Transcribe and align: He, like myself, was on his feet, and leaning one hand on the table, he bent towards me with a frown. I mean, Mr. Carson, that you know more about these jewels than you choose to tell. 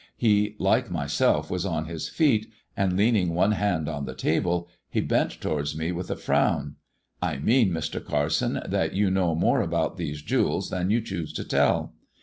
He, 0.17 0.55
like 0.57 0.89
myself, 0.89 1.51
was 1.51 1.63
on 1.63 1.85
his 1.85 2.09
feet, 2.09 2.51
and 2.75 2.97
leaning 2.97 3.35
one 3.35 3.51
hand 3.51 3.87
on 3.87 4.05
the 4.05 4.15
table, 4.15 4.67
he 4.89 4.99
bent 4.99 5.39
towards 5.39 5.77
me 5.77 5.91
with 5.91 6.09
a 6.09 6.15
frown. 6.15 6.77
I 7.21 7.37
mean, 7.37 7.69
Mr. 7.69 8.03
Carson, 8.03 8.61
that 8.67 8.95
you 8.95 9.11
know 9.11 9.35
more 9.35 9.61
about 9.61 9.97
these 9.97 10.23
jewels 10.23 10.71
than 10.71 10.89
you 10.89 11.01
choose 11.01 11.31
to 11.33 11.43
tell. 11.43 11.93